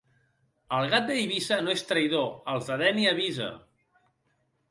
[0.77, 2.25] El gat d'Eivissa no és traïdor...
[2.47, 3.51] i als de Dénia avisa.